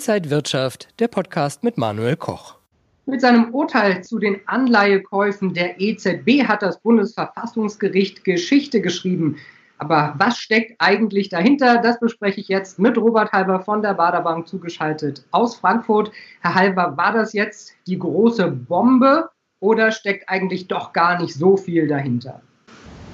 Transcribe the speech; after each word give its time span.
Inside 0.00 0.30
Wirtschaft, 0.30 0.88
der 0.98 1.08
Podcast 1.08 1.62
mit 1.62 1.76
Manuel 1.76 2.16
Koch. 2.16 2.56
Mit 3.04 3.20
seinem 3.20 3.52
Urteil 3.52 4.02
zu 4.02 4.18
den 4.18 4.40
Anleihekäufen 4.46 5.52
der 5.52 5.78
EZB 5.78 6.48
hat 6.48 6.62
das 6.62 6.80
Bundesverfassungsgericht 6.80 8.24
Geschichte 8.24 8.80
geschrieben. 8.80 9.36
Aber 9.76 10.14
was 10.16 10.38
steckt 10.38 10.76
eigentlich 10.78 11.28
dahinter? 11.28 11.82
Das 11.82 12.00
bespreche 12.00 12.40
ich 12.40 12.48
jetzt 12.48 12.78
mit 12.78 12.96
Robert 12.96 13.30
Halber 13.32 13.60
von 13.60 13.82
der 13.82 13.92
Baderbank 13.92 14.48
zugeschaltet 14.48 15.26
aus 15.32 15.56
Frankfurt. 15.56 16.10
Herr 16.40 16.54
Halber, 16.54 16.96
war 16.96 17.12
das 17.12 17.34
jetzt 17.34 17.74
die 17.86 17.98
große 17.98 18.50
Bombe 18.50 19.28
oder 19.58 19.92
steckt 19.92 20.30
eigentlich 20.30 20.66
doch 20.66 20.94
gar 20.94 21.20
nicht 21.20 21.34
so 21.34 21.58
viel 21.58 21.86
dahinter? 21.86 22.40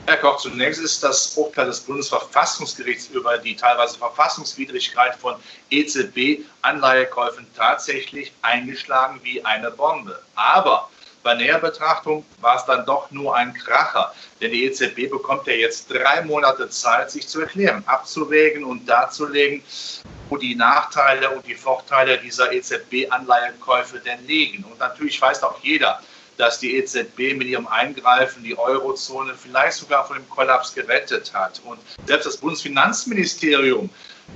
Herr 0.08 0.18
Koch, 0.18 0.36
zunächst 0.36 0.80
ist 0.80 1.02
das 1.02 1.36
Urteil 1.36 1.66
des 1.66 1.80
Bundesverfassungsgerichts 1.80 3.08
über 3.08 3.38
die 3.38 3.56
teilweise 3.56 3.98
Verfassungswidrigkeit 3.98 5.16
von 5.16 5.34
EZB-Anleihekäufen 5.70 7.44
tatsächlich 7.56 8.32
eingeschlagen 8.40 9.18
wie 9.24 9.44
eine 9.44 9.72
Bombe. 9.72 10.22
Aber 10.36 10.88
bei 11.24 11.34
näher 11.34 11.58
Betrachtung 11.58 12.24
war 12.40 12.54
es 12.54 12.64
dann 12.66 12.86
doch 12.86 13.10
nur 13.10 13.34
ein 13.34 13.52
Kracher, 13.52 14.14
denn 14.40 14.52
die 14.52 14.66
EZB 14.66 15.10
bekommt 15.10 15.48
ja 15.48 15.54
jetzt 15.54 15.90
drei 15.90 16.22
Monate 16.22 16.68
Zeit, 16.68 17.10
sich 17.10 17.26
zu 17.26 17.40
erklären, 17.40 17.82
abzuwägen 17.86 18.62
und 18.62 18.86
darzulegen, 18.86 19.64
wo 20.28 20.36
die 20.36 20.54
Nachteile 20.54 21.30
und 21.30 21.44
die 21.48 21.56
Vorteile 21.56 22.18
dieser 22.18 22.52
EZB-Anleihekäufe 22.52 23.98
denn 23.98 24.24
liegen. 24.24 24.62
Und 24.62 24.78
natürlich 24.78 25.20
weiß 25.20 25.42
auch 25.42 25.58
jeder, 25.62 26.00
dass 26.36 26.58
die 26.58 26.76
EZB 26.76 27.34
mit 27.36 27.48
ihrem 27.48 27.66
Eingreifen 27.66 28.42
die 28.42 28.56
Eurozone 28.56 29.34
vielleicht 29.34 29.78
sogar 29.78 30.06
vor 30.06 30.16
dem 30.16 30.28
Kollaps 30.28 30.74
gerettet 30.74 31.32
hat. 31.34 31.60
Und 31.64 31.78
selbst 32.06 32.26
das 32.26 32.36
Bundesfinanzministerium, 32.36 33.90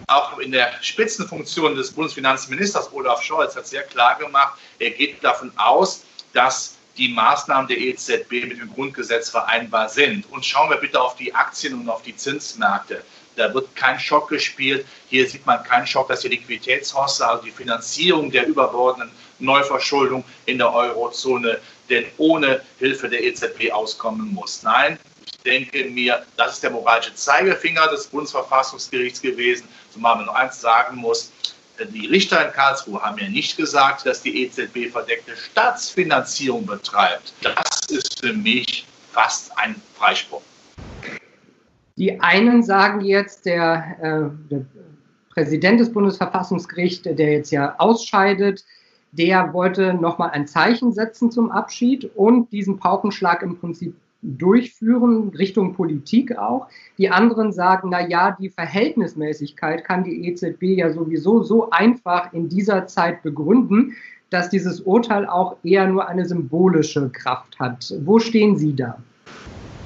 auch 0.06 0.38
in 0.38 0.52
der 0.52 0.72
Spitzenfunktion 0.82 1.74
des 1.74 1.92
Bundesfinanzministers 1.92 2.92
Olaf 2.92 3.22
Scholz, 3.22 3.56
hat 3.56 3.66
sehr 3.66 3.82
klar 3.82 4.16
gemacht, 4.18 4.58
er 4.78 4.90
geht 4.90 5.22
davon 5.22 5.52
aus, 5.56 6.04
dass 6.32 6.74
die 6.96 7.08
Maßnahmen 7.08 7.68
der 7.68 7.78
EZB 7.78 8.30
mit 8.30 8.60
dem 8.60 8.72
Grundgesetz 8.74 9.30
vereinbar 9.30 9.88
sind. 9.88 10.30
Und 10.30 10.44
schauen 10.44 10.70
wir 10.70 10.76
bitte 10.76 11.00
auf 11.00 11.16
die 11.16 11.34
Aktien 11.34 11.74
und 11.74 11.88
auf 11.88 12.02
die 12.02 12.14
Zinsmärkte. 12.14 13.02
Da 13.40 13.54
wird 13.54 13.74
kein 13.74 13.98
Schock 13.98 14.28
gespielt. 14.28 14.84
Hier 15.08 15.26
sieht 15.26 15.46
man 15.46 15.64
keinen 15.64 15.86
Schock, 15.86 16.08
dass 16.08 16.20
die 16.20 16.28
Liquiditätshorste, 16.28 17.26
also 17.26 17.42
die 17.42 17.50
Finanzierung 17.50 18.30
der 18.30 18.46
überbordenden 18.46 19.10
Neuverschuldung 19.38 20.22
in 20.44 20.58
der 20.58 20.70
Eurozone 20.70 21.58
denn 21.88 22.04
ohne 22.18 22.60
Hilfe 22.78 23.08
der 23.08 23.24
EZB 23.24 23.72
auskommen 23.72 24.34
muss. 24.34 24.62
Nein, 24.62 24.98
ich 25.24 25.38
denke 25.38 25.86
mir, 25.86 26.22
das 26.36 26.52
ist 26.54 26.62
der 26.62 26.70
moralische 26.70 27.14
Zeigefinger 27.14 27.88
des 27.88 28.08
Bundesverfassungsgerichts 28.08 29.22
gewesen, 29.22 29.66
zumal 29.90 30.16
man 30.16 30.26
noch 30.26 30.34
eins 30.34 30.60
sagen 30.60 30.98
muss, 30.98 31.32
die 31.80 32.06
Richter 32.08 32.46
in 32.46 32.52
Karlsruhe 32.52 33.00
haben 33.00 33.16
ja 33.16 33.28
nicht 33.30 33.56
gesagt, 33.56 34.04
dass 34.04 34.20
die 34.20 34.44
EZB 34.44 34.92
verdeckte 34.92 35.34
Staatsfinanzierung 35.34 36.66
betreibt. 36.66 37.32
Das 37.40 37.80
ist 37.88 38.20
für 38.20 38.34
mich 38.34 38.84
fast 39.12 39.56
ein 39.56 39.80
Freispruch. 39.96 40.42
Die 42.00 42.18
einen 42.18 42.62
sagen 42.62 43.02
jetzt, 43.02 43.44
der, 43.44 43.84
äh, 44.00 44.48
der 44.50 44.64
Präsident 45.34 45.80
des 45.80 45.92
Bundesverfassungsgerichts, 45.92 47.02
der 47.02 47.32
jetzt 47.32 47.50
ja 47.50 47.74
ausscheidet, 47.76 48.64
der 49.12 49.52
wollte 49.52 49.92
nochmal 49.92 50.30
ein 50.30 50.46
Zeichen 50.46 50.92
setzen 50.94 51.30
zum 51.30 51.50
Abschied 51.50 52.10
und 52.16 52.50
diesen 52.52 52.78
Paukenschlag 52.78 53.42
im 53.42 53.58
Prinzip 53.58 53.94
durchführen, 54.22 55.28
Richtung 55.36 55.74
Politik 55.74 56.38
auch. 56.38 56.68
Die 56.96 57.10
anderen 57.10 57.52
sagen, 57.52 57.90
na 57.90 58.08
ja, 58.08 58.34
die 58.40 58.48
Verhältnismäßigkeit 58.48 59.84
kann 59.84 60.02
die 60.02 60.26
EZB 60.26 60.78
ja 60.78 60.90
sowieso 60.90 61.42
so 61.42 61.68
einfach 61.68 62.32
in 62.32 62.48
dieser 62.48 62.86
Zeit 62.86 63.22
begründen, 63.22 63.94
dass 64.30 64.48
dieses 64.48 64.80
Urteil 64.80 65.26
auch 65.26 65.56
eher 65.62 65.86
nur 65.86 66.08
eine 66.08 66.24
symbolische 66.24 67.10
Kraft 67.10 67.58
hat. 67.58 67.92
Wo 68.06 68.18
stehen 68.18 68.56
Sie 68.56 68.74
da? 68.74 68.96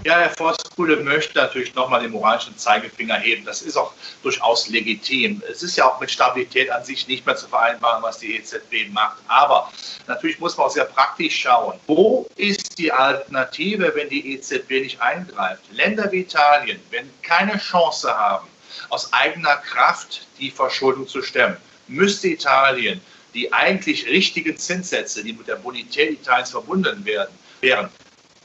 Ja, 0.04 0.18
Herr 0.18 0.30
Forstkuhle 0.36 0.98
möchte 0.98 1.38
natürlich 1.38 1.74
nochmal 1.74 2.02
den 2.02 2.10
moralischen 2.10 2.54
Zeigefinger 2.58 3.14
heben. 3.14 3.46
Das 3.46 3.62
ist 3.62 3.74
auch 3.74 3.94
durchaus 4.22 4.68
legitim. 4.68 5.42
Es 5.50 5.62
ist 5.62 5.76
ja 5.76 5.86
auch 5.90 5.98
mit 5.98 6.10
Stabilität 6.10 6.70
an 6.70 6.84
sich 6.84 7.08
nicht 7.08 7.24
mehr 7.24 7.36
zu 7.36 7.48
vereinbaren, 7.48 8.02
was 8.02 8.18
die 8.18 8.36
EZB 8.36 8.92
macht. 8.92 9.16
Aber 9.28 9.72
natürlich 10.06 10.38
muss 10.38 10.58
man 10.58 10.66
auch 10.66 10.70
sehr 10.70 10.84
praktisch 10.84 11.34
schauen. 11.34 11.80
Wo 11.86 12.26
ist 12.36 12.76
die 12.76 12.92
Alternative, 12.92 13.92
wenn 13.94 14.10
die 14.10 14.34
EZB 14.34 14.72
nicht 14.72 15.00
eingreift? 15.00 15.62
Länder 15.72 16.12
wie 16.12 16.20
Italien, 16.20 16.78
wenn 16.90 17.08
keine 17.22 17.56
Chance 17.56 18.14
haben, 18.14 18.46
aus 18.90 19.10
eigener 19.10 19.56
Kraft 19.56 20.26
die 20.38 20.50
Verschuldung 20.50 21.08
zu 21.08 21.22
stemmen, 21.22 21.56
müsste 21.88 22.28
Italien 22.28 23.00
die 23.32 23.52
eigentlich 23.52 24.06
richtigen 24.06 24.56
Zinssätze, 24.56 25.24
die 25.24 25.32
mit 25.32 25.48
der 25.48 25.56
Bonität 25.56 26.12
Italiens 26.12 26.50
verbunden 26.50 27.04
werden, 27.04 27.34
wären, 27.60 27.88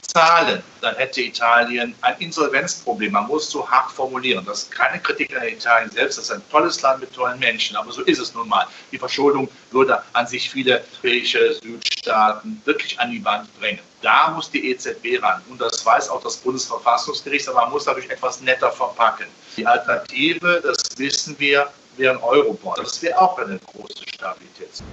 zahlen, 0.10 0.64
dann 0.82 0.96
hätte 0.96 1.22
Italien 1.22 1.96
ein 2.02 2.16
Insolvenzproblem. 2.20 3.12
Man 3.12 3.28
muss 3.28 3.50
so 3.50 3.70
hart 3.70 3.92
formulieren. 3.92 4.46
Das 4.46 4.64
ist 4.64 4.72
keine 4.72 5.00
Kritik 5.00 5.36
an 5.36 5.48
Italien 5.48 5.92
selbst. 5.92 6.18
Das 6.18 6.26
ist 6.26 6.32
ein 6.32 6.42
tolles 6.50 6.82
Land 6.82 7.02
mit 7.02 7.14
tollen 7.14 7.40
Menschen. 7.40 7.76
Aber 7.76 7.92
so 7.92 8.02
ist 8.04 8.20
es 8.20 8.34
nun 8.34 8.48
mal. 8.48 8.66
Die 8.92 8.98
Verschuldung 8.98 9.50
würde 9.72 10.02
an 10.14 10.28
sich 10.28 10.50
viele 10.50 10.84
europäische 11.04 11.54
Südstaaten 11.56 12.62
wirklich 12.66 13.00
an 13.00 13.12
die 13.12 13.24
Wand 13.24 13.48
bringen. 13.60 13.80
Da 14.02 14.32
muss 14.32 14.50
die 14.50 14.72
EZB 14.72 15.22
ran. 15.22 15.42
Und 15.50 15.62
das 15.62 15.86
weiß 15.86 16.10
auch 16.10 16.22
das 16.22 16.38
Bundesverfassungsgericht. 16.38 17.48
Aber 17.50 17.62
man 17.62 17.72
muss 17.72 17.86
dadurch 17.86 18.10
etwas 18.10 18.42
netter 18.42 18.72
verpacken. 18.72 19.28
Die 19.58 19.66
Alternative, 19.66 20.62
das 20.64 20.98
wissen 20.98 21.36
wir, 21.38 21.70
wären 21.98 22.18
Eurobond. 22.18 22.78
Das 22.80 23.02
wäre 23.02 23.20
auch 23.20 23.38
eine 23.38 23.60
große 23.60 24.04
Stabilität. 24.14 24.84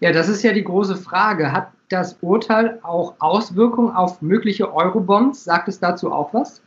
Ja, 0.00 0.12
das 0.12 0.28
ist 0.28 0.42
ja 0.42 0.52
die 0.52 0.64
große 0.64 0.96
Frage. 0.96 1.52
Hat 1.52 1.68
das 1.88 2.16
Urteil 2.20 2.78
auch 2.82 3.14
Auswirkungen 3.18 3.94
auf 3.94 4.20
mögliche 4.20 4.72
Eurobonds? 4.72 5.44
Sagt 5.44 5.68
es 5.68 5.78
dazu 5.78 6.12
auch 6.12 6.34
was? 6.34 6.60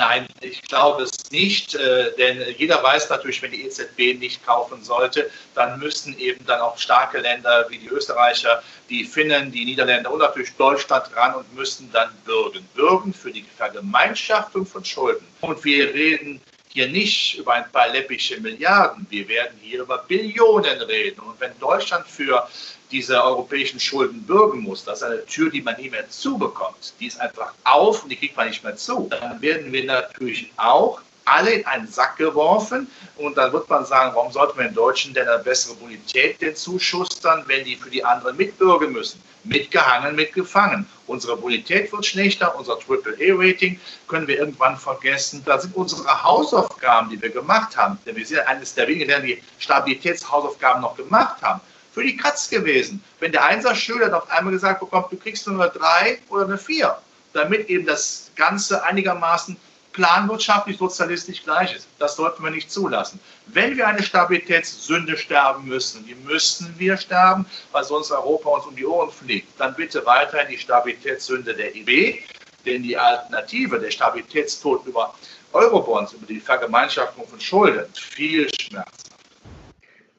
Nein, 0.00 0.26
ich 0.40 0.62
glaube 0.62 1.02
es 1.02 1.30
nicht, 1.30 1.74
äh, 1.74 2.16
denn 2.16 2.38
jeder 2.56 2.82
weiß 2.82 3.10
natürlich, 3.10 3.42
wenn 3.42 3.50
die 3.50 3.66
EZB 3.66 4.18
nicht 4.18 4.46
kaufen 4.46 4.82
sollte, 4.82 5.28
dann 5.54 5.78
müssten 5.78 6.16
eben 6.16 6.42
dann 6.46 6.60
auch 6.62 6.78
starke 6.78 7.18
Länder 7.18 7.66
wie 7.68 7.76
die 7.76 7.88
Österreicher, 7.88 8.62
die 8.88 9.04
Finnen, 9.04 9.52
die 9.52 9.66
Niederländer 9.66 10.10
und 10.10 10.20
natürlich 10.20 10.54
Deutschland 10.56 11.14
ran 11.14 11.34
und 11.34 11.54
müssten 11.54 11.90
dann 11.92 12.08
bürgen. 12.24 12.66
Bürgen 12.74 13.12
für 13.12 13.30
die 13.30 13.44
Vergemeinschaftung 13.58 14.64
von 14.64 14.86
Schulden. 14.86 15.26
Und 15.42 15.62
wir 15.66 15.92
reden 15.92 16.40
hier 16.72 16.88
nicht 16.88 17.38
über 17.38 17.54
ein 17.54 17.70
paar 17.70 17.88
läppische 17.88 18.40
Milliarden, 18.40 19.06
wir 19.10 19.28
werden 19.28 19.58
hier 19.60 19.82
über 19.82 19.98
Billionen 19.98 20.80
reden. 20.82 21.20
Und 21.20 21.40
wenn 21.40 21.58
Deutschland 21.58 22.06
für 22.06 22.48
diese 22.90 23.22
europäischen 23.22 23.80
Schulden 23.80 24.22
bürgen 24.22 24.60
muss, 24.60 24.84
das 24.84 24.98
ist 24.98 25.04
eine 25.04 25.26
Tür, 25.26 25.50
die 25.50 25.62
man 25.62 25.76
nie 25.76 25.90
mehr 25.90 26.08
zubekommt. 26.08 26.94
Die 27.00 27.06
ist 27.06 27.20
einfach 27.20 27.52
auf 27.64 28.02
und 28.02 28.10
die 28.10 28.16
kriegt 28.16 28.36
man 28.36 28.48
nicht 28.48 28.62
mehr 28.62 28.76
zu. 28.76 29.08
Dann 29.10 29.40
werden 29.42 29.72
wir 29.72 29.84
natürlich 29.84 30.52
auch 30.56 31.00
alle 31.30 31.52
in 31.52 31.66
einen 31.66 31.86
Sack 31.86 32.16
geworfen 32.16 32.90
und 33.16 33.36
dann 33.36 33.52
wird 33.52 33.68
man 33.68 33.84
sagen, 33.84 34.12
warum 34.14 34.32
sollten 34.32 34.58
wir 34.58 34.64
den 34.66 34.74
Deutschen 34.74 35.14
denn 35.14 35.28
eine 35.28 35.42
bessere 35.42 35.74
Bonität 35.76 36.40
denn 36.40 36.56
zuschustern, 36.56 37.44
wenn 37.46 37.64
die 37.64 37.76
für 37.76 37.90
die 37.90 38.04
anderen 38.04 38.36
mitbürgen 38.36 38.92
müssen? 38.92 39.22
Mitgehangen, 39.44 40.16
mitgefangen. 40.16 40.86
Unsere 41.06 41.36
Bonität 41.36 41.90
wird 41.92 42.04
schlechter, 42.04 42.54
unser 42.56 42.74
AAA-Rating 42.74 43.80
können 44.06 44.26
wir 44.26 44.38
irgendwann 44.38 44.76
vergessen. 44.76 45.42
Da 45.46 45.58
sind 45.58 45.74
unsere 45.74 46.22
Hausaufgaben, 46.22 47.08
die 47.08 47.22
wir 47.22 47.30
gemacht 47.30 47.76
haben, 47.76 47.98
denn 48.04 48.16
wir 48.16 48.26
sind 48.26 48.40
eines 48.40 48.74
der 48.74 48.88
wenigen, 48.88 49.22
die 49.22 49.42
Stabilitätshausaufgaben 49.58 50.82
noch 50.82 50.96
gemacht 50.96 51.40
haben, 51.42 51.60
für 51.92 52.02
die 52.02 52.16
Katz 52.16 52.50
gewesen. 52.50 53.02
Wenn 53.18 53.32
der 53.32 53.44
Einser-Schüler 53.44 54.14
auf 54.16 54.30
einmal 54.30 54.52
gesagt 54.52 54.80
bekommt, 54.80 55.10
du 55.10 55.16
kriegst 55.16 55.46
nur 55.46 55.62
eine 55.62 55.72
3 55.72 56.18
oder 56.28 56.44
eine 56.44 56.58
4, 56.58 56.96
damit 57.32 57.68
eben 57.70 57.86
das 57.86 58.30
Ganze 58.36 58.84
einigermaßen 58.84 59.56
planwirtschaftlich 59.92 60.78
sozialistisch 60.78 61.42
gleich 61.42 61.74
ist. 61.74 61.88
Das 61.98 62.16
sollten 62.16 62.42
wir 62.42 62.50
nicht 62.50 62.70
zulassen. 62.70 63.20
Wenn 63.46 63.76
wir 63.76 63.86
eine 63.86 64.02
Stabilitätssünde 64.02 65.16
sterben 65.16 65.66
müssen, 65.66 66.06
die 66.06 66.14
müssen 66.14 66.74
wir 66.78 66.96
sterben, 66.96 67.46
weil 67.72 67.84
sonst 67.84 68.10
Europa 68.10 68.50
uns 68.50 68.66
um 68.66 68.76
die 68.76 68.86
Ohren 68.86 69.10
fliegt, 69.10 69.58
dann 69.58 69.74
bitte 69.74 70.04
weiterhin 70.06 70.48
die 70.48 70.58
Stabilitätssünde 70.58 71.54
der 71.54 71.74
IB, 71.74 72.22
denn 72.64 72.82
die 72.82 72.96
Alternative, 72.96 73.80
der 73.80 73.90
Stabilitätstod 73.90 74.86
über 74.86 75.14
Eurobonds, 75.52 76.12
über 76.12 76.26
die 76.26 76.40
Vergemeinschaftung 76.40 77.26
von 77.26 77.40
Schulden, 77.40 77.92
viel 77.94 78.48
Schmerz. 78.60 79.09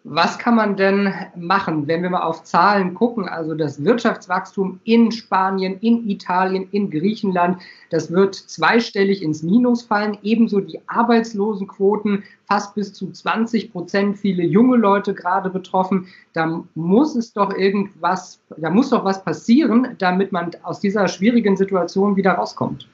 Was 0.04 0.40
kann 0.40 0.56
man 0.56 0.78
denn 0.78 1.14
machen, 1.36 1.88
wenn 1.88 2.02
wir 2.02 2.10
mal 2.10 2.24
auf 2.24 2.44
Zahlen 2.44 2.96
gucken? 2.96 3.30
Also 3.30 3.54
das 3.54 3.84
Wirtschaftswachstum 3.84 4.80
in 4.84 5.12
Spanien, 5.12 5.78
in 5.80 6.10
Italien, 6.10 6.68
in 6.72 6.90
Griechenland, 6.90 7.62
das 7.92 8.12
wird 8.12 8.34
zweistellig 8.34 9.22
ins 9.22 9.44
Minus 9.44 9.84
fallen. 9.84 10.18
Ebenso 10.24 10.60
die 10.60 10.82
Arbeitslosenquoten, 10.88 12.24
fast 12.46 12.74
bis 12.74 12.94
zu 12.94 13.12
20 13.12 13.72
Prozent, 13.72 14.18
viele 14.18 14.44
junge 14.44 14.78
Leute 14.78 15.14
gerade 15.14 15.52
betroffen. 15.52 16.08
Da 16.34 16.64
muss 16.74 17.16
es 17.16 17.34
doch 17.34 17.54
irgendwas, 17.54 18.40
da 18.58 18.72
muss 18.72 18.90
doch 18.90 19.06
was 19.06 19.24
passieren, 19.24 19.96
damit 20.00 20.32
man 20.32 20.50
aus 20.64 20.80
dieser 20.80 21.08
schwierigen 21.10 21.56
Situation 21.56 22.16
wieder 22.16 22.32
rauskommt. 22.32 22.88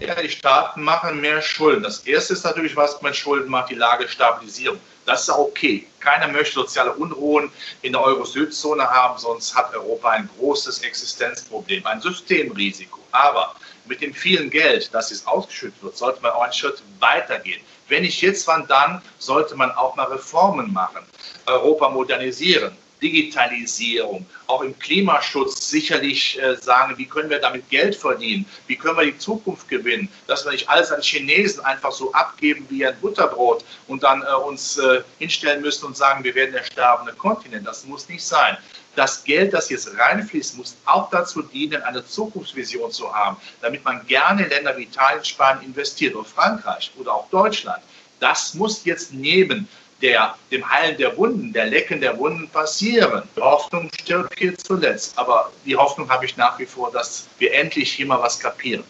Ja, 0.00 0.14
die 0.14 0.30
Staaten 0.30 0.82
machen 0.82 1.20
mehr 1.20 1.42
Schulden. 1.42 1.82
Das 1.82 2.06
erste 2.06 2.34
ist 2.34 2.44
natürlich, 2.44 2.76
was 2.76 3.02
man 3.02 3.12
Schulden 3.12 3.50
macht, 3.50 3.70
die 3.70 3.74
Lagestabilisierung. 3.74 4.78
Das 5.06 5.22
ist 5.22 5.30
okay. 5.30 5.86
Keiner 5.98 6.28
möchte 6.28 6.54
soziale 6.54 6.92
Unruhen 6.92 7.50
in 7.82 7.92
der 7.92 8.02
Euro-Süd-Zone 8.02 8.88
haben, 8.88 9.18
sonst 9.18 9.56
hat 9.56 9.74
Europa 9.74 10.10
ein 10.10 10.28
großes 10.38 10.82
Existenzproblem, 10.82 11.84
ein 11.86 12.00
Systemrisiko. 12.00 13.00
Aber 13.10 13.56
mit 13.86 14.00
dem 14.00 14.14
vielen 14.14 14.50
Geld, 14.50 14.92
das 14.92 15.10
jetzt 15.10 15.26
ausgeschüttet 15.26 15.82
wird, 15.82 15.96
sollte 15.96 16.22
man 16.22 16.32
auch 16.32 16.42
einen 16.42 16.52
Schritt 16.52 16.80
weitergehen. 17.00 17.60
Wenn 17.88 18.02
nicht 18.02 18.20
jetzt, 18.20 18.46
wann 18.46 18.66
dann, 18.68 19.02
sollte 19.18 19.56
man 19.56 19.72
auch 19.72 19.96
mal 19.96 20.06
Reformen 20.06 20.72
machen, 20.72 21.04
Europa 21.46 21.88
modernisieren. 21.88 22.76
Digitalisierung, 23.00 24.26
auch 24.46 24.62
im 24.62 24.78
Klimaschutz 24.78 25.70
sicherlich 25.70 26.40
äh, 26.40 26.56
sagen, 26.56 26.96
wie 26.98 27.06
können 27.06 27.30
wir 27.30 27.38
damit 27.38 27.68
Geld 27.70 27.94
verdienen, 27.94 28.46
wie 28.66 28.76
können 28.76 28.96
wir 28.96 29.04
die 29.04 29.18
Zukunft 29.18 29.68
gewinnen, 29.68 30.08
dass 30.26 30.44
wir 30.44 30.52
nicht 30.52 30.68
alles 30.68 30.90
an 30.90 31.00
Chinesen 31.02 31.64
einfach 31.64 31.92
so 31.92 32.12
abgeben 32.12 32.66
wie 32.68 32.86
ein 32.86 32.98
Butterbrot 33.00 33.64
und 33.86 34.02
dann 34.02 34.22
äh, 34.22 34.34
uns 34.46 34.78
äh, 34.78 35.02
hinstellen 35.18 35.62
müssen 35.62 35.86
und 35.86 35.96
sagen, 35.96 36.24
wir 36.24 36.34
werden 36.34 36.52
der 36.52 36.64
sterbende 36.64 37.12
Kontinent. 37.12 37.66
Das 37.66 37.84
muss 37.84 38.08
nicht 38.08 38.24
sein. 38.24 38.56
Das 38.96 39.22
Geld, 39.22 39.54
das 39.54 39.70
jetzt 39.70 39.96
reinfließt, 39.96 40.56
muss 40.56 40.76
auch 40.84 41.08
dazu 41.10 41.42
dienen, 41.42 41.82
eine 41.82 42.04
Zukunftsvision 42.04 42.90
zu 42.90 43.14
haben, 43.14 43.36
damit 43.60 43.84
man 43.84 44.04
gerne 44.06 44.42
in 44.42 44.50
Länder 44.50 44.76
wie 44.76 44.84
Italien, 44.84 45.24
Spanien 45.24 45.66
investiert 45.66 46.16
oder 46.16 46.24
Frankreich 46.24 46.90
oder 46.96 47.14
auch 47.14 47.30
Deutschland. 47.30 47.80
Das 48.18 48.54
muss 48.54 48.84
jetzt 48.84 49.12
neben 49.12 49.68
der, 50.02 50.34
dem 50.50 50.68
Heilen 50.68 50.96
der 50.96 51.16
Wunden, 51.16 51.52
der 51.52 51.66
Lecken 51.66 52.00
der 52.00 52.18
Wunden 52.18 52.48
passieren. 52.48 53.22
Die 53.36 53.40
Hoffnung 53.40 53.90
stirbt 54.00 54.38
hier 54.38 54.56
zuletzt. 54.56 55.18
Aber 55.18 55.50
die 55.64 55.76
Hoffnung 55.76 56.08
habe 56.08 56.24
ich 56.24 56.36
nach 56.36 56.58
wie 56.58 56.66
vor, 56.66 56.90
dass 56.92 57.28
wir 57.38 57.52
endlich 57.54 57.92
hier 57.92 58.06
mal 58.06 58.20
was 58.20 58.38
kapieren. 58.38 58.84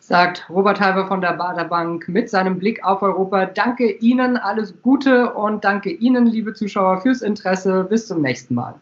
Sagt 0.00 0.44
Robert 0.50 0.80
Halber 0.80 1.06
von 1.06 1.20
der 1.20 1.32
Baderbank 1.34 2.08
mit 2.08 2.28
seinem 2.28 2.58
Blick 2.58 2.84
auf 2.84 3.02
Europa. 3.02 3.46
Danke 3.46 3.92
Ihnen, 3.92 4.36
alles 4.36 4.74
Gute 4.82 5.32
und 5.32 5.64
danke 5.64 5.90
Ihnen, 5.90 6.26
liebe 6.26 6.54
Zuschauer, 6.54 7.00
fürs 7.00 7.22
Interesse. 7.22 7.84
Bis 7.84 8.08
zum 8.08 8.20
nächsten 8.20 8.54
Mal. 8.54 8.74